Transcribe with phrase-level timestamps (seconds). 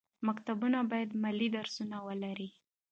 [0.27, 2.49] مکتبونه باید مالي درسونه ولري.